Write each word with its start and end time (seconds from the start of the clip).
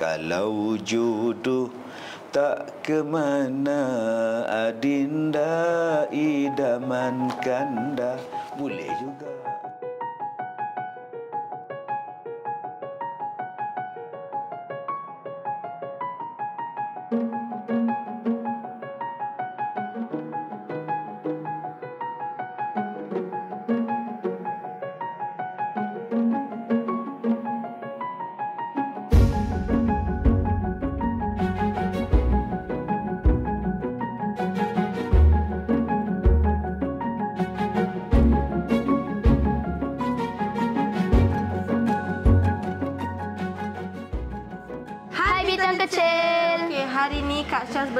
kalau 0.00 0.80
jodoh 0.80 1.68
tak 2.32 2.80
ke 2.80 3.04
mana 3.04 3.84
adinda 4.48 6.08
idaman 6.08 7.28
kanda 7.44 8.16
boleh 8.56 8.88
juga 8.96 9.39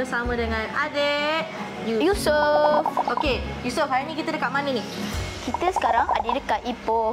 bersama 0.01 0.33
dengan 0.33 0.65
adik 0.73 1.45
Yusof. 1.85 2.89
Okey, 3.13 3.45
Yusof, 3.61 3.85
hari 3.85 4.09
ni 4.09 4.17
kita 4.17 4.33
dekat 4.33 4.49
mana 4.49 4.73
ni? 4.73 4.81
Kita 5.45 5.69
sekarang 5.77 6.09
ada 6.09 6.25
dekat 6.25 6.65
Ipoh. 6.65 7.13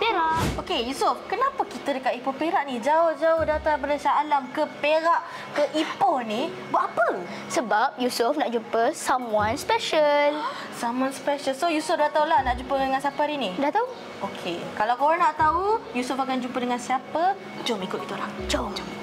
Perak. 0.00 0.40
Okey, 0.56 0.88
Yusof, 0.88 1.20
kenapa 1.28 1.68
kita 1.68 2.00
dekat 2.00 2.16
Ipoh 2.16 2.32
Perak 2.32 2.64
ni? 2.64 2.80
Jauh-jauh 2.80 3.44
datang 3.44 3.76
dari 3.76 4.00
Shah 4.00 4.24
Alam 4.24 4.48
ke 4.56 4.64
Perak, 4.80 5.20
ke 5.52 5.68
Ipoh 5.76 6.24
ni. 6.24 6.48
Buat 6.72 6.96
apa? 6.96 7.08
Sebab 7.52 8.00
Yusof 8.00 8.40
nak 8.40 8.48
jumpa 8.48 8.96
someone 8.96 9.60
special. 9.60 10.40
Someone 10.80 11.12
special. 11.12 11.52
So, 11.52 11.68
Yusof 11.68 12.00
dah 12.00 12.08
tahu 12.08 12.24
lah 12.24 12.40
nak 12.40 12.56
jumpa 12.56 12.72
dengan 12.80 13.04
siapa 13.04 13.20
hari 13.20 13.36
ni? 13.36 13.52
Dah 13.60 13.68
tahu? 13.68 13.84
Okey, 14.32 14.64
kalau 14.80 14.96
korang 14.96 15.20
nak 15.20 15.36
tahu 15.36 15.76
Yusof 15.92 16.16
akan 16.16 16.40
jumpa 16.40 16.56
dengan 16.56 16.80
siapa, 16.80 17.36
jom 17.68 17.84
ikut 17.84 18.00
kita 18.00 18.16
orang. 18.16 18.32
Jom. 18.48 18.93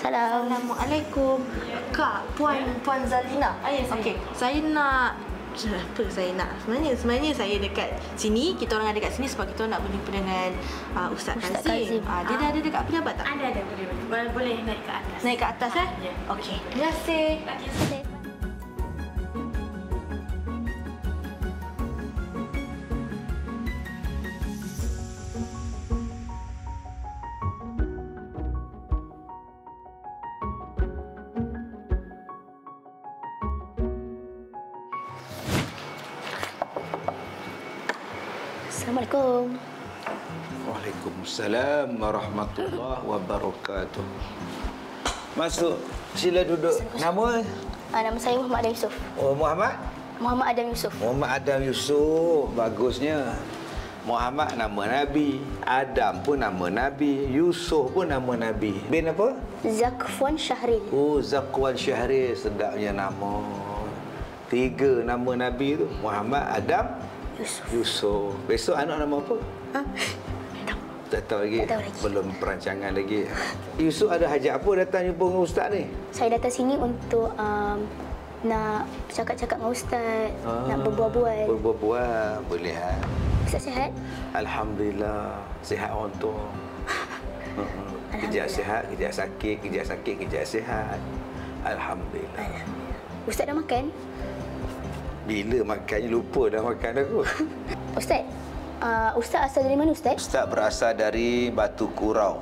Salam. 0.00 0.46
Assalamualaikum. 0.46 1.38
Kak, 1.90 2.28
Puan 2.36 2.60
Puan 2.84 3.00
Zalina. 3.04 3.56
Ah, 3.60 3.70
ya, 3.70 3.82
saya. 3.84 4.00
Okey, 4.00 4.14
saya 4.32 4.58
nak 4.70 5.16
apa 5.56 6.04
saya 6.12 6.36
nak 6.36 6.52
sebenarnya 6.60 6.92
sebenarnya 6.92 7.32
saya 7.32 7.56
dekat 7.56 7.88
sini 8.12 8.52
kita 8.60 8.76
orang 8.76 8.92
ada 8.92 9.00
dekat 9.00 9.16
sini 9.16 9.24
sebab 9.24 9.48
kita 9.48 9.64
orang 9.64 9.80
nak 9.80 9.88
berjumpa 9.88 10.10
dengan 10.12 10.50
uh, 10.92 11.08
Ustaz, 11.08 11.40
Ustaz 11.40 11.64
Kazim. 11.64 11.96
Kazim. 11.96 12.02
Ah, 12.04 12.20
dia 12.28 12.34
Ah. 12.36 12.40
dah 12.44 12.48
ada 12.52 12.60
dekat 12.60 12.82
pejabat 12.84 13.14
tak? 13.16 13.24
Ada, 13.24 13.44
ada. 13.56 13.60
Boleh, 13.64 13.86
boleh. 14.04 14.24
Boleh 14.36 14.56
naik 14.68 14.84
ke 14.84 14.92
atas. 14.92 15.18
Naik 15.24 15.38
ke 15.40 15.46
atas 15.48 15.72
eh? 15.80 15.88
Ya. 16.04 16.12
Okey. 16.28 16.56
Terima 16.68 16.92
kasih. 16.92 17.28
Okey, 17.40 18.00
Assalamualaikum. 38.86 39.58
Waalaikumsalam 40.70 41.98
warahmatullahi 41.98 43.02
wabarakatuh. 43.02 44.06
Masuk. 45.34 45.74
Sila 46.14 46.46
duduk. 46.46 46.78
Nama? 46.94 47.42
Ah, 47.90 48.06
nama 48.06 48.14
saya 48.14 48.38
Muhammad 48.38 48.62
Adam 48.62 48.78
Yusof. 48.78 48.94
Oh, 49.18 49.34
Muhammad? 49.34 49.74
Muhammad 50.22 50.46
Adam 50.54 50.66
Yusof. 50.70 50.94
Muhammad 51.02 51.28
Adam 51.34 51.60
Yusuf. 51.66 52.46
Bagusnya. 52.54 53.34
Muhammad 54.06 54.54
nama 54.54 54.82
Nabi. 55.02 55.42
Adam 55.66 56.22
pun 56.22 56.38
nama 56.38 56.66
Nabi. 56.70 57.26
Yusuf 57.26 57.90
pun 57.90 58.06
nama 58.06 58.38
Nabi. 58.38 58.86
Bin 58.86 59.10
apa? 59.10 59.34
Zakfwan 59.66 60.38
Syahril. 60.38 60.86
Oh, 60.94 61.18
Zakwan 61.18 61.74
Syahrir. 61.74 62.38
Sedapnya 62.38 62.94
nama. 62.94 63.42
Tiga 64.46 65.02
nama 65.02 65.34
Nabi 65.34 65.74
tu. 65.74 65.90
Muhammad, 65.98 66.46
Adam, 66.54 66.86
Yusof. 67.36 67.66
Yusuf. 67.72 68.32
Besok 68.48 68.76
anak 68.80 68.96
nama 69.04 69.16
apa? 69.20 69.36
Ha? 69.76 69.80
Tak 71.06 71.22
tahu 71.30 71.40
lagi. 71.46 71.58
Tak 71.62 71.68
tahu 71.68 71.80
lagi. 71.84 72.00
Belum 72.02 72.26
perancangan 72.40 72.90
lagi. 72.96 73.20
Yusuf 73.78 74.08
ada 74.08 74.26
hajat 74.26 74.52
apa 74.56 74.70
datang 74.80 75.02
jumpa 75.12 75.24
dengan 75.28 75.42
ustaz 75.44 75.66
ni? 75.70 75.84
Saya 76.10 76.28
datang 76.34 76.52
sini 76.52 76.74
untuk 76.80 77.30
um, 77.36 77.78
nak 78.44 78.84
cakap-cakap 79.10 79.56
dengan 79.58 79.72
Ustaz, 79.72 80.28
nak 80.44 80.78
berbual-bual. 80.84 81.44
Berbual-bual. 81.56 82.44
Boleh 82.46 82.76
ha? 82.76 82.92
Ustaz 83.48 83.64
sihat? 83.64 83.90
Alhamdulillah. 84.36 85.40
Sihat 85.64 85.90
orang 85.90 86.12
tua. 86.20 86.44
Mm-mm. 87.58 87.90
Kejap 88.16 88.46
sihat, 88.48 88.82
kejap 88.92 89.12
sakit, 89.12 89.56
kejap 89.64 89.84
sakit, 89.88 90.14
kejap 90.24 90.44
sihat. 90.44 90.98
Alhamdulillah. 91.64 92.46
Ustaz 93.26 93.48
dah 93.48 93.56
makan? 93.56 93.90
Bila 95.26 95.58
makannya 95.74 96.06
lupa 96.06 96.46
dah 96.46 96.62
makan 96.62 96.92
aku. 97.02 97.20
Ustaz, 97.98 98.22
uh, 98.78 99.10
Ustaz 99.18 99.50
asal 99.50 99.66
dari 99.66 99.74
mana 99.74 99.90
Ustaz? 99.90 100.14
Ustaz 100.14 100.46
berasal 100.46 100.94
dari 100.94 101.50
Batu 101.50 101.90
Kurau, 101.90 102.38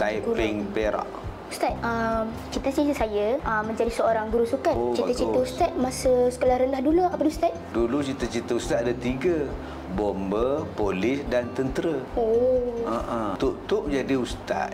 Taiping, 0.00 0.72
Perak. 0.72 1.04
Ustaz, 1.52 1.76
um, 1.84 2.32
cita-cita 2.48 3.04
saya 3.04 3.36
uh, 3.44 3.60
menjadi 3.60 3.92
seorang 3.92 4.32
guru 4.32 4.48
sukan. 4.48 4.72
Oh, 4.72 4.96
cita-cita 4.96 5.36
bagus. 5.36 5.52
Ustaz 5.52 5.70
masa 5.76 6.12
sekolah 6.32 6.56
rendah 6.64 6.80
dulu 6.80 7.04
apa 7.04 7.20
Ustaz? 7.28 7.52
Dulu 7.76 8.00
cita-cita 8.00 8.56
Ustaz 8.56 8.80
ada 8.80 8.96
tiga. 8.96 9.52
Bomber, 9.92 10.64
polis 10.72 11.20
dan 11.28 11.52
tentera. 11.52 12.00
Oh, 12.16 12.72
Uh-uh. 12.88 13.36
Tuk-tuk 13.36 13.92
jadi 13.92 14.16
ustaz. 14.16 14.72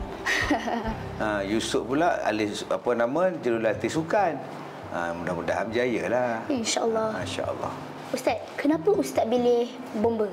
ha, 1.20 1.42
Yusuf 1.42 1.82
pula 1.90 2.22
alih 2.22 2.54
apa 2.70 2.90
nama 2.94 3.34
jurulatih 3.42 3.90
sukan. 3.90 4.38
Ha, 4.88 5.12
mudah-mudahan 5.12 5.68
berjaya 5.68 6.02
lah. 6.08 6.32
insya-Allah. 6.48 7.20
Masya-Allah. 7.20 7.72
Ustaz, 8.08 8.40
kenapa 8.56 8.88
Ustaz 8.96 9.28
pilih 9.28 9.68
bomber? 10.00 10.32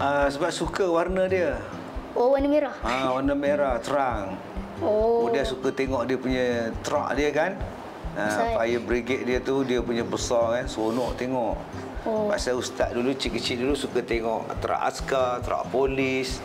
Ha, 0.00 0.32
sebab 0.32 0.48
suka 0.48 0.88
warna 0.88 1.28
dia. 1.28 1.60
Oh, 2.16 2.32
warna 2.32 2.48
merah. 2.48 2.74
Ha, 2.80 3.12
warna 3.12 3.36
merah 3.36 3.76
terang. 3.76 4.40
Oh, 4.80 5.24
Kemudian 5.28 5.44
suka 5.44 5.68
tengok 5.72 6.04
dia 6.04 6.16
punya 6.16 6.46
truck 6.80 7.12
dia 7.12 7.28
kan. 7.32 7.52
Ha, 8.16 8.56
fire 8.56 8.80
brigade 8.80 9.28
dia 9.28 9.38
tu 9.40 9.60
dia 9.60 9.84
punya 9.84 10.00
besar 10.00 10.56
kan. 10.56 10.64
Seronok 10.64 11.12
tengok. 11.20 11.56
Oh. 12.08 12.32
Pasal 12.32 12.56
ustaz 12.56 12.96
dulu 12.96 13.12
kecil-kecil 13.12 13.60
dulu 13.60 13.74
suka 13.76 14.00
tengok 14.00 14.48
truck 14.60 14.80
askar, 14.80 15.44
truck 15.44 15.68
polis. 15.68 16.40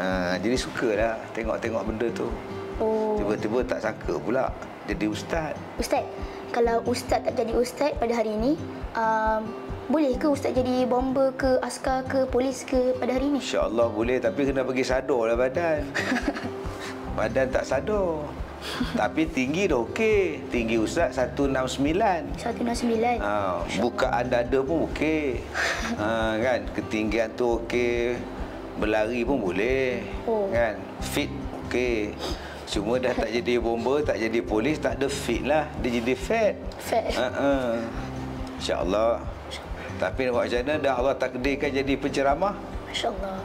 Ha, 0.00 0.40
jadi 0.40 0.56
sukalah 0.56 1.20
tengok-tengok 1.36 1.82
benda 1.84 2.08
tu. 2.12 2.32
oh. 2.80 3.20
Tiba-tiba 3.20 3.60
tak 3.68 3.84
sangka 3.84 4.16
pula 4.16 4.48
jadi 4.88 5.04
ustaz. 5.08 5.52
Ustaz, 5.76 6.04
kalau 6.52 6.84
Ustaz 6.84 7.24
tak 7.24 7.34
jadi 7.34 7.56
Ustaz 7.56 7.96
pada 7.96 8.12
hari 8.12 8.36
ini, 8.36 8.52
um, 8.92 9.40
boleh 9.88 10.14
ke 10.20 10.28
Ustaz 10.28 10.52
jadi 10.52 10.84
bomber 10.84 11.32
ke, 11.34 11.56
askar 11.64 12.04
ke, 12.04 12.28
polis 12.28 12.62
ke 12.68 12.92
pada 13.00 13.16
hari 13.16 13.32
ini? 13.32 13.40
InsyaAllah 13.40 13.88
boleh 13.88 14.20
tapi 14.20 14.44
kena 14.44 14.62
bagi 14.62 14.84
sadar 14.84 15.32
lah 15.32 15.36
badan. 15.36 15.88
badan 17.18 17.48
tak 17.48 17.64
sadar. 17.64 18.28
tapi 18.94 19.26
tinggi 19.26 19.66
dah 19.66 19.82
okey. 19.82 20.38
Tinggi 20.54 20.78
ustaz 20.78 21.18
169. 21.18 22.38
169. 22.38 23.18
Ha, 23.18 23.58
bukaan 23.82 24.24
dada 24.30 24.58
pun 24.62 24.86
okey. 24.86 25.42
Ha, 25.98 26.38
kan 26.38 26.60
ketinggian 26.76 27.34
tu 27.34 27.58
okey. 27.64 28.14
Berlari 28.78 29.26
pun 29.26 29.42
boleh. 29.42 30.06
Oh. 30.30 30.46
Kan? 30.54 30.78
Fit 31.02 31.32
okey. 31.66 32.14
Cuma 32.72 32.96
dah 32.96 33.12
tak 33.12 33.28
jadi 33.28 33.60
bomber, 33.60 34.00
tak 34.00 34.16
jadi 34.16 34.40
polis, 34.40 34.80
tak 34.80 34.96
ada 34.96 35.04
fit 35.12 35.44
lah. 35.44 35.68
Dia 35.84 36.00
jadi 36.00 36.16
fat. 36.16 36.56
Fat. 36.80 37.04
Ha 37.12 37.26
uh 37.28 37.72
InsyaAllah. 38.56 39.20
Tapi 40.00 40.20
nak 40.24 40.32
buat 40.32 40.44
macam 40.48 40.60
mana 40.64 40.74
dah 40.80 40.92
Allah 40.96 41.14
takdirkan 41.20 41.68
jadi 41.68 41.94
penceramah. 42.00 42.54
Masya-Allah. 42.88 43.36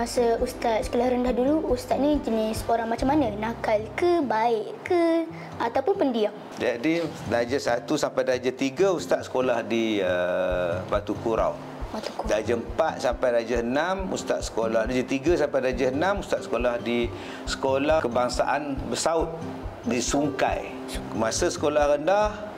Masa 0.00 0.40
Ustaz 0.40 0.88
sekolah 0.88 1.12
rendah 1.12 1.36
dulu, 1.36 1.60
Ustaz 1.76 2.00
ni 2.00 2.16
jenis 2.24 2.64
orang 2.72 2.88
macam 2.88 3.12
mana? 3.12 3.28
Nakal 3.36 3.84
ke, 3.92 4.24
baik 4.24 4.72
ke, 4.80 5.28
ataupun 5.60 5.92
pendiam? 5.92 6.32
Jadi 6.56 7.04
darjah 7.28 7.84
1 7.84 7.84
sampai 7.84 8.24
darjah 8.24 8.48
3 8.48 8.96
ustaz 8.96 9.28
sekolah 9.28 9.60
di 9.60 10.00
uh, 10.00 10.80
Batu 10.88 11.12
Kurau. 11.20 11.52
Batu 11.92 12.16
Kurau. 12.16 12.32
Darjah 12.32 12.56
4 12.96 12.96
sampai 12.96 13.28
darjah 13.44 13.60
6 13.60 14.16
ustaz 14.16 14.48
sekolah. 14.48 14.88
Darjah 14.88 15.04
3 15.04 15.36
sampai 15.44 15.58
darjah 15.68 15.90
6 15.92 16.24
ustaz 16.24 16.40
sekolah 16.48 16.74
di 16.80 16.98
Sekolah 17.44 18.00
Kebangsaan 18.00 18.80
Bersaut. 18.88 19.28
disungkai. 19.84 20.72
Masa 21.12 21.52
sekolah 21.52 22.00
rendah, 22.00 22.48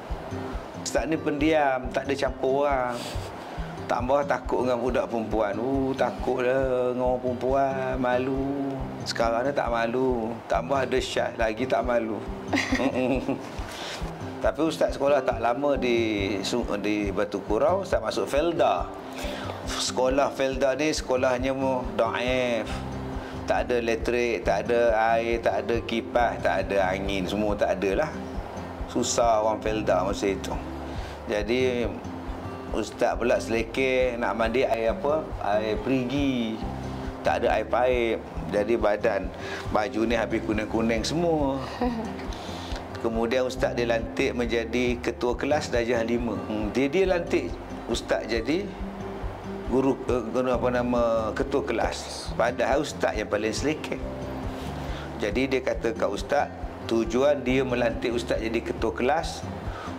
Ustaz 0.83 1.11
ni 1.11 1.19
pendiam, 1.19 1.91
tak 1.91 2.07
ada 2.07 2.15
campur 2.15 2.67
orang. 2.67 2.95
Tambah 3.91 4.25
takut 4.25 4.65
dengan 4.65 4.79
budak 4.79 5.07
perempuan. 5.11 5.55
Uh, 5.59 5.91
takut 5.93 6.47
dengan 6.47 6.97
orang 7.03 7.21
perempuan, 7.21 7.99
malu. 7.99 8.73
Sekarang 9.03 9.43
ni 9.45 9.53
tak 9.53 9.69
malu. 9.69 10.31
Tambah 10.47 10.87
ada 10.87 10.99
syat 11.03 11.35
lagi 11.35 11.67
tak 11.67 11.83
malu. 11.83 12.19
Tapi 14.43 14.61
ustaz 14.67 14.99
sekolah 14.99 15.23
tak 15.23 15.39
lama 15.39 15.79
di 15.79 16.35
di 16.83 16.97
Batu 17.15 17.39
Kurau, 17.47 17.87
ustaz 17.87 18.03
masuk 18.03 18.27
Felda. 18.27 18.91
Sekolah 19.71 20.35
Felda 20.35 20.75
ni 20.75 20.91
sekolahnya 20.91 21.55
mu 21.55 21.87
daif. 21.95 22.67
Tak 23.47 23.71
ada 23.71 23.75
elektrik, 23.79 24.43
tak 24.47 24.67
ada 24.67 24.95
air, 25.15 25.39
tak 25.43 25.67
ada 25.67 25.77
kipas, 25.83 26.39
tak 26.43 26.67
ada 26.67 26.91
angin, 26.91 27.27
semua 27.27 27.55
tak 27.55 27.79
ada 27.79 28.07
lah. 28.07 28.11
Susah 28.91 29.43
orang 29.47 29.63
Felda 29.63 30.07
masa 30.07 30.31
itu. 30.31 30.55
Jadi 31.31 31.87
ustaz 32.73 33.15
pula 33.21 33.37
selekeh 33.37 34.17
nak 34.17 34.33
mandi 34.37 34.65
air 34.65 34.97
apa? 34.97 35.25
Air 35.45 35.77
perigi. 35.81 36.57
Tak 37.23 37.45
ada 37.45 37.61
air 37.61 37.69
paip. 37.69 38.19
Jadi 38.53 38.75
badan 38.77 39.33
baju 39.73 40.01
ni 40.05 40.17
habis 40.17 40.41
kuning-kuning 40.45 41.05
semua. 41.05 41.61
Kemudian 43.03 43.49
ustaz 43.49 43.75
dilantik 43.75 44.33
menjadi 44.37 45.01
ketua 45.01 45.35
kelas 45.35 45.73
darjah 45.73 46.05
5. 46.05 46.13
Hmm, 46.23 46.65
dia 46.71 46.87
dia 46.87 47.05
lantik 47.09 47.51
ustaz 47.91 48.25
jadi 48.31 48.65
guru, 49.73 49.97
uh, 50.07 50.23
guru 50.29 50.53
apa 50.53 50.69
nama 50.69 51.03
ketua 51.33 51.65
kelas. 51.65 52.31
Padahal 52.37 52.85
ustaz 52.85 53.17
yang 53.17 53.27
paling 53.27 53.51
selekeh. 53.51 53.99
Jadi 55.19 55.49
dia 55.49 55.61
kata 55.63 55.95
kat 55.95 56.11
ustaz, 56.11 56.47
tujuan 56.91 57.41
dia 57.47 57.63
melantik 57.63 58.11
ustaz 58.11 58.43
jadi 58.43 58.59
ketua 58.59 58.93
kelas 58.95 59.43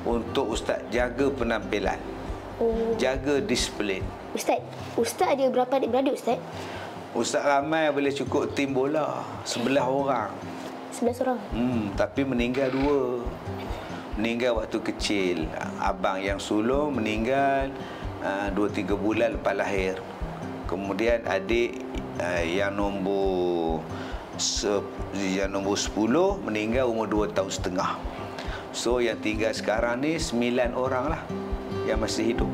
untuk 0.04 0.52
ustaz 0.52 0.84
jaga 0.92 1.31
penampilan. 1.31 2.12
Oh. 2.62 2.94
Jaga 3.02 3.42
disiplin. 3.42 4.06
Ustaz, 4.34 4.62
Ustaz 4.94 5.34
ada 5.34 5.46
berapa 5.50 5.74
adik-beradik 5.78 6.14
Ustaz? 6.18 6.38
Ustaz 7.14 7.46
ramai 7.46 7.90
boleh 7.94 8.14
cukup 8.14 8.54
tim 8.58 8.74
bola. 8.74 9.22
Sebelah 9.46 9.86
orang. 9.86 10.34
11 10.94 11.26
orang. 11.26 11.40
Hmm, 11.54 11.84
tapi 11.98 12.22
meninggal 12.22 12.70
dua. 12.70 13.26
Meninggal 14.18 14.62
waktu 14.62 14.78
kecil. 14.82 15.38
Abang 15.82 16.22
yang 16.22 16.38
sulung 16.38 16.98
meninggal 16.98 17.74
uh, 18.22 18.48
dua 18.54 18.70
tiga 18.70 18.94
bulan 18.94 19.38
lepas 19.38 19.58
lahir. 19.58 19.98
Kemudian 20.70 21.26
adik 21.26 21.82
uh, 22.22 22.46
yang 22.46 22.78
nombor 22.78 23.82
se, 24.38 24.82
yang 25.18 25.50
nombor 25.54 25.78
10 25.78 26.46
meninggal 26.46 26.90
umur 26.90 27.10
dua 27.10 27.26
tahun 27.30 27.50
setengah. 27.50 27.98
So 28.74 29.02
yang 29.02 29.22
tinggal 29.22 29.54
sekarang 29.54 30.02
ni 30.02 30.18
sembilan 30.18 30.74
orang 30.74 31.06
lah 31.14 31.22
yang 31.88 32.00
masih 32.00 32.34
hidup. 32.34 32.50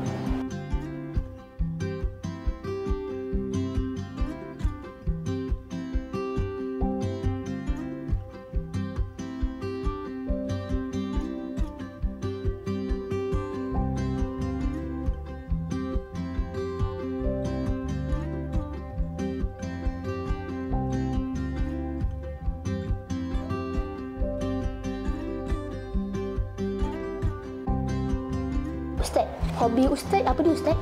Ustaz, 29.00 29.24
hobi 29.56 29.88
Ustaz 29.88 30.20
apa 30.28 30.44
dia 30.44 30.52
Ustaz? 30.52 30.76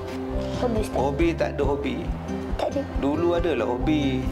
Hobi 0.58 0.78
Ustaz? 0.82 0.98
Hobi 0.98 1.28
tak 1.38 1.54
ada 1.54 1.62
hobi. 1.62 1.96
Tak 2.58 2.74
ada. 2.74 2.82
Dulu 2.98 3.38
adalah 3.38 3.70
hobi. 3.70 4.26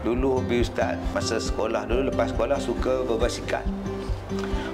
Dulu 0.00 0.40
hobi 0.40 0.64
ustaz 0.64 0.96
masa 1.12 1.36
sekolah. 1.36 1.84
Dulu 1.84 2.08
lepas 2.08 2.32
sekolah 2.32 2.56
suka 2.56 3.04
berbasikal. 3.04 3.60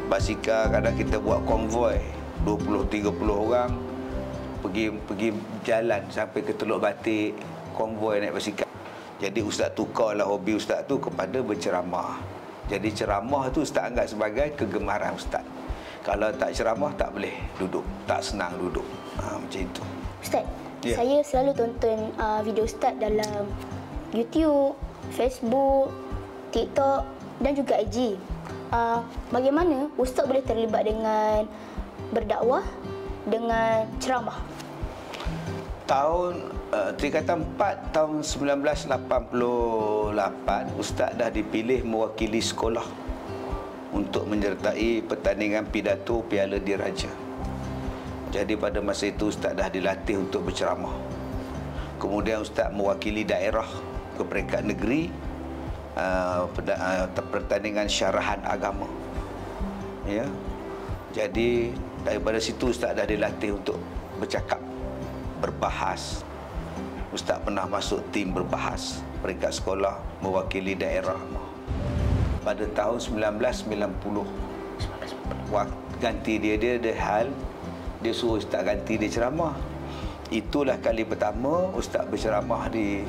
Basikal 0.07 0.71
kadang 0.71 0.95
kita 0.95 1.19
buat 1.19 1.43
konvoi 1.43 1.99
20 2.47 2.87
30 2.87 3.11
orang 3.27 3.75
pergi 4.63 4.95
pergi 4.95 5.29
jalan 5.67 6.07
sampai 6.07 6.47
ke 6.47 6.55
Teluk 6.55 6.87
Batik 6.87 7.35
konvoi 7.75 8.23
naik 8.23 8.39
basikal. 8.39 8.71
Jadi 9.19 9.43
ustaz 9.43 9.75
tukarlah 9.75 10.31
hobi 10.31 10.55
ustaz 10.55 10.87
tu 10.87 11.03
kepada 11.03 11.43
berceramah. 11.43 12.23
Jadi 12.71 12.95
ceramah 12.95 13.51
tu 13.51 13.67
ustaz 13.67 13.91
anggap 13.91 14.07
sebagai 14.07 14.55
kegemaran 14.55 15.11
ustaz. 15.19 15.43
Kalau 16.07 16.31
tak 16.39 16.55
ceramah 16.55 16.95
tak 16.95 17.11
boleh 17.11 17.35
duduk, 17.59 17.83
tak 18.07 18.23
senang 18.23 18.55
duduk. 18.55 18.87
Ha, 19.19 19.43
macam 19.43 19.59
itu. 19.59 19.83
Ustaz, 20.23 20.47
Ya. 20.87 21.03
saya 21.03 21.19
selalu 21.27 21.51
tonton 21.59 22.15
uh, 22.15 22.39
video 22.47 22.63
Ustaz 22.63 22.95
dalam 23.03 23.51
YouTube, 24.15 24.79
Facebook, 25.11 25.91
TikTok 26.55 27.03
dan 27.43 27.59
juga 27.59 27.75
IG. 27.83 28.15
Uh, 28.71 29.03
bagaimana 29.35 29.91
Ustaz 29.99 30.31
boleh 30.31 30.47
terlibat 30.47 30.87
dengan 30.87 31.43
berdakwah 32.15 32.63
dengan 33.27 33.91
ceramah? 33.99 34.39
tahun 35.87 36.51
uh, 36.75 36.91
Tingkatan 36.99 37.47
4 37.55 37.95
tahun 37.95 38.27
1988 38.27 39.07
Ustaz 40.75 41.15
dah 41.15 41.31
dipilih 41.31 41.87
mewakili 41.87 42.43
sekolah 42.43 43.06
untuk 43.95 44.27
menyertai 44.27 45.05
pertandingan 45.07 45.69
pidato 45.71 46.23
Piala 46.27 46.59
Diraja. 46.59 47.11
Jadi 48.35 48.59
pada 48.59 48.83
masa 48.83 49.09
itu 49.09 49.31
Ustaz 49.31 49.55
dah 49.55 49.71
dilatih 49.71 50.19
untuk 50.21 50.51
berceramah. 50.51 50.93
Kemudian 51.97 52.43
Ustaz 52.43 52.69
mewakili 52.75 53.23
daerah 53.23 53.67
ke 54.19 54.23
peringkat 54.27 54.67
negeri 54.67 55.09
uh, 55.97 56.51
pertandingan 57.33 57.87
syarahan 57.87 58.43
agama. 58.45 58.91
Ya. 60.05 60.27
Jadi 61.17 61.73
daripada 62.05 62.37
situ 62.43 62.75
Ustaz 62.75 62.93
dah 62.93 63.09
dilatih 63.09 63.57
untuk 63.57 63.81
bercakap, 64.21 64.61
berbahas. 65.41 66.27
Ustaz 67.15 67.41
pernah 67.41 67.65
masuk 67.65 68.03
tim 68.13 68.35
berbahas 68.35 69.01
peringkat 69.25 69.57
sekolah 69.57 69.97
mewakili 70.21 70.77
daerah 70.77 71.17
pada 72.47 72.63
tahun 72.71 73.03
1990 73.35 75.51
waktu 75.51 75.75
ganti 75.99 76.39
dia 76.39 76.55
dia 76.55 76.79
ada 76.79 76.95
hal. 76.95 77.27
Dia 78.05 78.13
suruh 78.15 78.39
ustaz 78.39 78.63
ganti 78.63 78.95
dia 79.01 79.11
ceramah. 79.11 79.59
Itulah 80.31 80.79
kali 80.79 81.03
pertama 81.03 81.75
ustaz 81.75 82.07
berceramah 82.07 82.71
di 82.71 83.03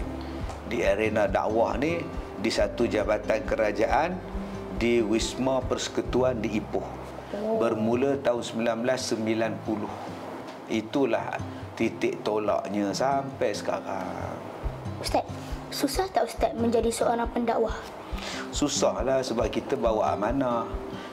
di 0.66 0.82
arena 0.82 1.30
dakwah 1.30 1.78
ni 1.78 2.02
di 2.42 2.50
satu 2.50 2.90
jabatan 2.90 3.46
kerajaan 3.46 4.18
di 4.78 5.02
Wisma 5.06 5.62
Persekutuan 5.66 6.42
di 6.42 6.58
Ipoh. 6.58 6.86
Bermula 7.62 8.18
tahun 8.24 8.80
1990 8.80 10.72
itulah 10.72 11.36
titik 11.76 12.24
tolaknya 12.24 12.96
sampai 12.96 13.52
sekarang. 13.52 14.40
Ustaz, 14.98 15.28
susah 15.70 16.10
tak 16.10 16.26
Ustaz 16.26 16.56
menjadi 16.56 16.90
seorang 16.90 17.30
pendakwah? 17.30 17.76
Susahlah 18.52 19.22
sebab 19.22 19.48
kita 19.52 19.78
bawa 19.78 20.14
amanah. 20.14 20.66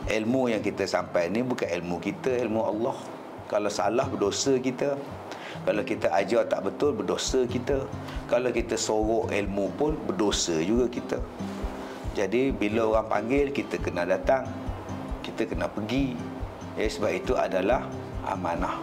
Ilmu 0.05 0.53
yang 0.53 0.61
kita 0.61 0.85
sampai 0.85 1.33
ni 1.33 1.41
bukan 1.41 1.65
ilmu 1.65 1.97
kita, 2.01 2.29
ilmu 2.45 2.61
Allah. 2.61 2.97
Kalau 3.49 3.71
salah 3.73 4.09
berdosa 4.09 4.57
kita. 4.61 4.97
Kalau 5.65 5.81
kita 5.81 6.13
ajar 6.13 6.45
tak 6.45 6.67
betul 6.67 6.93
berdosa 6.93 7.49
kita. 7.49 7.85
Kalau 8.29 8.53
kita 8.53 8.77
sorok 8.77 9.33
ilmu 9.33 9.73
pun 9.81 9.97
berdosa 10.05 10.61
juga 10.61 10.91
kita. 10.93 11.19
Jadi 12.15 12.53
bila 12.53 12.91
orang 13.01 13.09
panggil 13.09 13.47
kita 13.53 13.81
kena 13.81 14.05
datang. 14.05 14.45
Kita 15.25 15.49
kena 15.49 15.69
pergi. 15.69 16.17
Eh, 16.77 16.91
sebab 16.91 17.13
itu 17.15 17.33
adalah 17.39 17.87
amanah. 18.29 18.77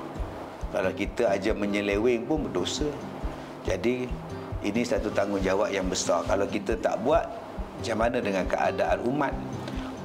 Kalau 0.71 0.89
kita 0.95 1.27
ajar 1.27 1.53
menyeleweng 1.53 2.25
pun 2.25 2.47
berdosa. 2.47 2.87
Jadi 3.67 4.07
ini 4.61 4.81
satu 4.85 5.11
tanggungjawab 5.11 5.73
yang 5.73 5.85
besar. 5.89 6.23
Kalau 6.25 6.47
kita 6.47 6.77
tak 6.79 7.01
buat, 7.03 7.27
macam 7.81 7.97
mana 7.97 8.21
dengan 8.21 8.45
keadaan 8.45 8.99
umat? 9.09 9.33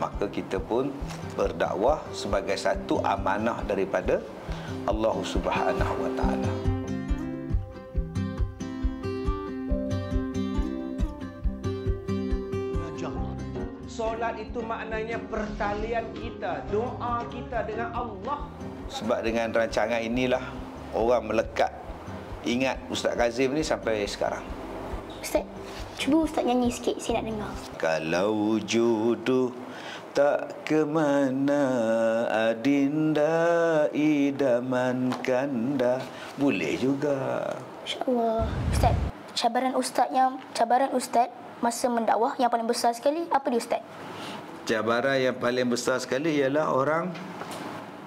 Maka 0.00 0.24
kita 0.32 0.56
pun 0.56 0.88
berdakwah 1.36 2.00
sebagai 2.08 2.56
satu 2.56 3.04
amanah 3.04 3.60
daripada 3.68 4.16
Allah 4.88 5.12
Subhanahu 5.20 5.94
Wa 6.00 6.12
Taala. 6.16 6.52
Solat 13.92 14.40
itu 14.40 14.64
maknanya 14.64 15.20
pertalian 15.28 16.08
kita, 16.16 16.64
doa 16.72 17.28
kita 17.28 17.60
dengan 17.68 17.92
Allah. 17.92 18.48
Sebab 18.88 19.20
dengan 19.20 19.52
rancangan 19.52 20.00
inilah 20.00 20.40
orang 20.96 21.28
melekat 21.28 21.76
ingat 22.48 22.80
Ustaz 22.88 23.12
Kazim 23.20 23.52
ni 23.52 23.60
sampai 23.60 24.08
sekarang. 24.08 24.40
Ustaz, 25.20 25.44
cuba 25.96 26.28
Ustaz 26.28 26.44
nyanyi 26.44 26.68
sikit, 26.72 26.96
saya 27.00 27.20
nak 27.20 27.24
dengar. 27.32 27.52
Kalau 27.80 28.60
jodoh 28.62 29.52
Tak 30.16 30.64
ke 30.64 30.80
mana 30.88 31.60
adinda 32.48 33.84
idaman 33.92 35.12
kanda. 35.20 36.00
Boleh 36.40 36.72
juga. 36.80 37.52
InsyaAllah. 37.84 38.48
Ustaz, 38.72 38.96
cabaran 39.36 39.76
Ustaz 39.76 40.08
yang 40.08 40.40
cabaran 40.56 40.88
Ustaz 40.96 41.28
masa 41.60 41.92
mendakwah 41.92 42.32
yang 42.40 42.48
paling 42.48 42.64
besar 42.64 42.96
sekali 42.96 43.28
apa 43.28 43.44
dia 43.52 43.60
Ustaz? 43.60 43.84
Cabaran 44.64 45.20
yang 45.20 45.36
paling 45.36 45.68
besar 45.68 46.00
sekali 46.00 46.40
ialah 46.40 46.72
orang 46.72 47.12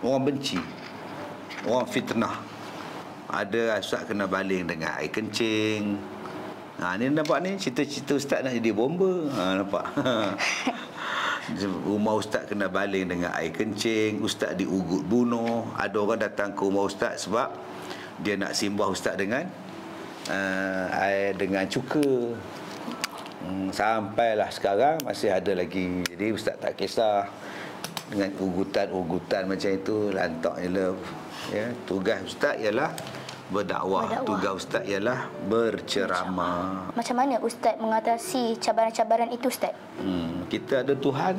orang 0.02 0.34
benci. 0.34 0.58
Orang 1.70 1.86
fitnah. 1.94 2.42
Ada 3.30 3.78
Ustaz 3.78 4.10
kena 4.10 4.26
baling 4.26 4.66
dengan 4.66 4.98
air 4.98 5.14
kencing. 5.14 6.18
Ha, 6.80 6.96
ni 6.96 7.12
nampak 7.12 7.44
ni 7.44 7.60
cita-cita 7.60 8.16
Ustaz 8.16 8.40
nak 8.40 8.56
jadi 8.56 8.72
bomba. 8.72 9.28
Ha, 9.36 9.60
nampak. 9.60 9.86
rumah 11.90 12.16
Ustaz 12.16 12.48
kena 12.48 12.72
baling 12.72 13.12
dengan 13.12 13.36
air 13.36 13.52
kencing. 13.52 14.24
Ustaz 14.24 14.56
diugut 14.56 15.04
bunuh. 15.04 15.76
Ada 15.76 15.96
orang 16.00 16.24
datang 16.24 16.56
ke 16.56 16.62
rumah 16.64 16.88
Ustaz 16.88 17.28
sebab 17.28 17.52
dia 18.24 18.40
nak 18.40 18.56
simbah 18.56 18.88
Ustaz 18.88 19.20
dengan 19.20 19.52
uh, 20.32 20.86
air 21.04 21.36
dengan 21.36 21.68
cuka. 21.68 22.36
Hmm, 23.40 23.72
sampailah 23.72 24.52
sekarang 24.52 25.00
masih 25.04 25.32
ada 25.32 25.56
lagi. 25.56 26.04
Jadi 26.06 26.36
ustaz 26.36 26.60
tak 26.60 26.76
kisah 26.76 27.24
dengan 28.12 28.36
ugutan-ugutan 28.36 29.48
macam 29.48 29.72
itu 29.72 30.12
lantak 30.12 30.56
je 30.60 30.70
lah. 30.70 30.96
Ya, 31.50 31.66
tugas 31.88 32.20
ustaz 32.28 32.60
ialah 32.60 32.92
berdakwah. 33.50 34.06
Berdakwah. 34.06 34.28
Tugas 34.30 34.54
ustaz 34.66 34.84
ialah 34.86 35.30
berceramah. 35.50 36.94
Macam 36.94 37.16
mana 37.18 37.42
Ustaz 37.42 37.76
mengatasi 37.82 38.58
cabaran-cabaran 38.62 39.30
itu 39.34 39.50
Ustaz? 39.50 39.74
Hmm, 39.98 40.46
kita 40.48 40.86
ada 40.86 40.94
Tuhan. 40.94 41.36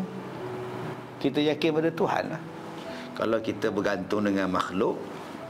Kita 1.22 1.38
yakin 1.38 1.70
pada 1.76 1.90
Tuhan 1.94 2.24
lah. 2.34 2.42
Kalau 3.14 3.38
kita 3.44 3.68
bergantung 3.68 4.24
dengan 4.24 4.48
makhluk, 4.48 4.96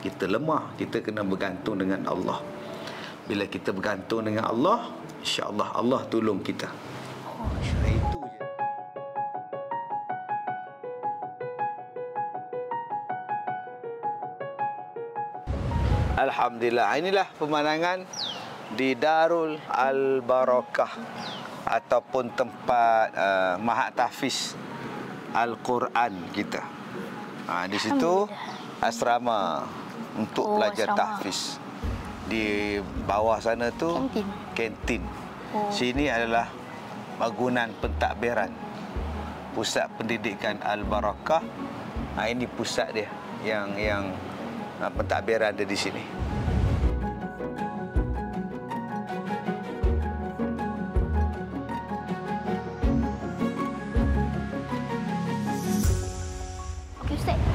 kita 0.05 0.26
lemah. 0.26 0.75
Kita 0.75 1.00
kena 1.00 1.23
bergantung 1.23 1.79
dengan 1.79 2.02
Allah. 2.09 2.43
Bila 3.25 3.47
kita 3.47 3.71
bergantung 3.71 4.26
dengan 4.26 4.50
Allah, 4.50 4.90
insya-Allah 5.23 5.69
Allah 5.76 6.00
tolong 6.11 6.43
kita. 6.43 6.67
Oh, 7.31 7.47
Alhamdulillah. 16.50 16.99
Inilah 16.99 17.28
pemandangan 17.38 17.99
di 18.75 18.99
Darul 18.99 19.54
Al-Barakah 19.71 20.92
ataupun 21.62 22.35
tempat 22.35 23.07
uh, 23.14 23.54
Mahat 23.62 23.95
Tahfiz 23.95 24.59
Al-Quran 25.30 26.11
kita. 26.35 26.59
Ha, 27.47 27.71
di 27.71 27.78
situ 27.78 28.26
asrama 28.83 29.62
untuk 30.19 30.42
Oh, 30.42 30.59
pelajar 30.59 30.90
asrama. 30.90 31.23
tahfiz. 31.23 31.62
Di 32.26 32.83
bawah 33.07 33.38
sana 33.38 33.71
tu 33.71 34.11
Kantin. 34.11 34.26
kantin. 34.50 35.02
Oh. 35.54 35.71
Sini 35.71 36.11
adalah 36.11 36.50
bangunan 37.14 37.71
pentadbiran. 37.78 38.50
Pusat 39.54 39.87
Pendidikan 39.95 40.59
Al-Barakah. 40.59 41.47
Ha, 42.19 42.26
ini 42.26 42.50
pusat 42.50 42.90
dia 42.90 43.07
yang 43.47 43.71
yang 43.78 44.11
pentadbiran 44.99 45.54
ada 45.54 45.62
di 45.62 45.78
sini. 45.78 46.30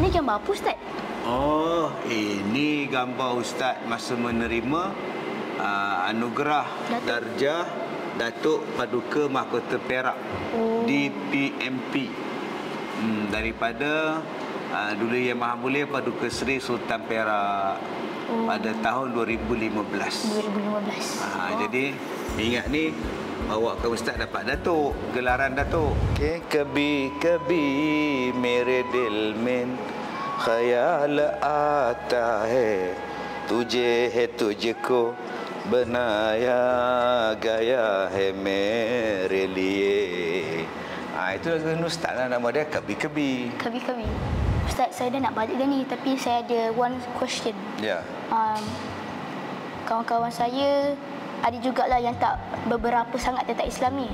Okey 0.05 0.21
Ustaz, 0.21 0.21
ni 0.21 0.21
gambar 0.21 0.35
apa 0.37 0.49
Ustaz? 0.53 0.77
Oh, 1.25 1.89
ini 2.05 2.85
gambar 2.85 3.29
Ustaz 3.41 3.75
masa 3.89 4.13
menerima 4.13 4.93
uh, 5.57 6.09
anugerah 6.13 6.65
Datuk. 6.93 7.05
darjah 7.09 7.65
Datuk 8.15 8.61
Paduka 8.77 9.25
Mahkota 9.25 9.81
Perak 9.81 10.13
Oh. 10.53 10.85
DPMP 10.85 12.05
hmm, 13.01 13.33
daripada 13.33 14.21
uh, 14.69 14.91
Dulu 14.93 15.17
Yang 15.17 15.39
Maha 15.41 15.55
Mulia 15.57 15.89
Paduka 15.89 16.29
Seri 16.29 16.61
Sultan 16.61 17.01
Perak 17.09 17.81
Oh. 18.25 18.49
pada 18.49 18.73
tahun 18.81 19.13
2015. 19.13 19.85
2015. 19.85 21.29
Ha, 21.29 21.61
jadi 21.61 21.93
ingat 22.41 22.73
ni 22.73 22.89
bawa 23.45 23.77
ke 23.77 23.85
ustaz 23.85 24.17
dapat 24.17 24.49
datuk, 24.49 24.97
gelaran 25.13 25.53
datuk. 25.53 25.93
Okey, 26.17 26.41
kebi 26.49 27.13
kebi 27.21 27.65
mere 28.33 28.81
dil 28.89 29.37
mein 29.37 29.77
khayal 30.41 31.17
aata 31.39 32.43
hai 32.47 32.91
tujhe 33.47 34.11
hai 34.11 34.27
tujhko 34.35 35.15
banaya 35.71 36.61
gaya 37.39 38.11
hai 38.11 38.35
mere 38.35 39.43
liye. 39.49 40.67
Ha, 41.15 41.39
itu 41.39 41.47
lagu 41.47 41.87
ustaz 41.87 42.11
lah 42.11 42.27
nama 42.27 42.47
dia 42.51 42.67
kebi 42.67 42.93
kebi. 42.99 43.31
Kabi-kabi. 43.55 44.03
Ustaz, 44.67 44.97
saya 44.97 45.13
dah 45.15 45.29
nak 45.29 45.33
balik 45.37 45.55
dah 45.55 45.63
ni 45.63 45.87
tapi 45.87 46.19
saya 46.19 46.43
ada 46.43 46.75
one 46.75 46.99
question. 47.15 47.55
Ya. 47.79 48.03
Um, 48.27 48.59
kawan-kawan 49.87 50.33
saya 50.33 50.97
ada 51.39 51.57
jugalah 51.63 52.01
yang 52.01 52.17
tak 52.19 52.35
beberapa 52.67 53.15
sangat 53.15 53.47
tentang 53.47 53.69
Islam 53.69 53.91
ni. 53.95 54.09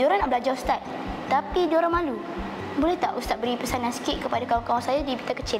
Diorang 0.00 0.24
nak 0.24 0.30
belajar 0.32 0.56
Ustaz. 0.56 0.80
Tapi 1.28 1.68
diorang 1.68 1.92
malu. 1.92 2.16
Boleh 2.78 2.94
tak 2.94 3.18
Ustaz 3.18 3.34
beri 3.34 3.58
pesanan 3.58 3.90
sikit 3.90 4.22
kepada 4.22 4.46
kawan-kawan 4.46 4.78
saya 4.78 5.02
di 5.02 5.18
Pita 5.18 5.34
Kecil? 5.34 5.58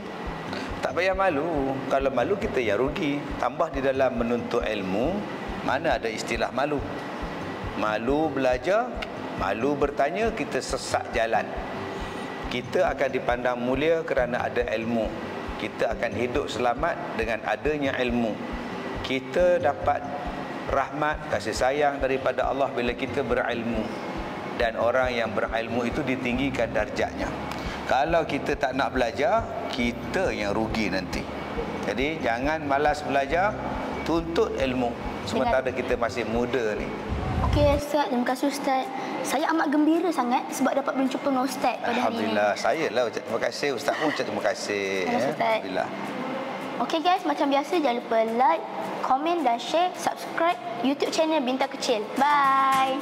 Tak 0.78 0.94
payah 0.94 1.10
malu. 1.18 1.74
Kalau 1.90 2.10
malu 2.14 2.38
kita 2.38 2.62
yang 2.62 2.78
rugi. 2.78 3.18
Tambah 3.42 3.74
di 3.74 3.82
dalam 3.82 4.14
menuntut 4.14 4.62
ilmu, 4.62 5.18
mana 5.66 5.98
ada 5.98 6.06
istilah 6.06 6.54
malu. 6.54 6.78
Malu 7.82 8.30
belajar, 8.30 8.86
malu 9.42 9.74
bertanya, 9.74 10.30
kita 10.30 10.62
sesat 10.62 11.02
jalan. 11.10 11.50
Kita 12.46 12.94
akan 12.94 13.08
dipandang 13.10 13.58
mulia 13.58 14.06
kerana 14.06 14.46
ada 14.46 14.62
ilmu. 14.70 15.10
Kita 15.58 15.90
akan 15.98 16.12
hidup 16.14 16.46
selamat 16.46 16.94
dengan 17.18 17.42
adanya 17.42 17.90
ilmu. 17.98 18.38
Kita 19.02 19.58
dapat 19.58 19.98
rahmat, 20.70 21.26
kasih 21.34 21.58
sayang 21.58 21.98
daripada 21.98 22.46
Allah 22.46 22.70
bila 22.70 22.94
kita 22.94 23.26
berilmu. 23.26 24.09
Dan 24.60 24.76
orang 24.76 25.08
yang 25.08 25.32
berilmu 25.32 25.88
itu 25.88 26.04
ditinggikan 26.04 26.68
darjatnya. 26.68 27.32
Kalau 27.88 28.28
kita 28.28 28.52
tak 28.60 28.76
nak 28.76 28.92
belajar, 28.92 29.40
kita 29.72 30.28
yang 30.36 30.52
rugi 30.52 30.92
nanti. 30.92 31.24
Jadi 31.88 32.20
jangan 32.20 32.68
malas 32.68 33.00
belajar, 33.00 33.56
tuntut 34.04 34.52
ilmu. 34.60 34.92
Sementara 35.24 35.72
kita 35.72 35.96
masih 35.96 36.28
muda 36.28 36.76
ni. 36.76 36.84
Okey 37.50 37.80
Ustaz, 37.80 38.12
terima 38.12 38.26
kasih 38.28 38.46
Ustaz. 38.52 38.84
Saya 39.24 39.48
amat 39.56 39.72
gembira 39.72 40.12
sangat 40.12 40.44
sebab 40.52 40.76
dapat 40.76 40.92
berjumpa 40.92 41.28
dengan 41.32 41.44
Ustaz 41.48 41.74
pada 41.80 41.88
hari 41.88 41.96
ini. 41.96 42.04
Alhamdulillah. 42.04 42.50
Saya 42.60 42.84
lah 42.92 43.02
ucap 43.08 43.22
terima 43.24 43.40
kasih. 43.40 43.68
Ustaz 43.72 43.94
pun 43.96 44.06
ucap 44.12 44.24
terima 44.28 44.44
kasih. 44.44 44.86
Terima 45.08 45.16
kasih, 45.16 45.24
ya. 45.24 45.32
Ustaz. 45.32 45.48
Alhamdulillah. 45.48 45.88
Okey 46.84 47.00
guys, 47.00 47.22
macam 47.24 47.46
biasa 47.48 47.72
jangan 47.80 47.96
lupa 48.00 48.18
like, 48.36 48.64
komen 49.04 49.36
dan 49.44 49.56
share, 49.60 49.92
subscribe 49.96 50.56
YouTube 50.80 51.12
channel 51.12 51.40
Bintang 51.44 51.72
Kecil. 51.72 52.04
Bye. 52.20 53.00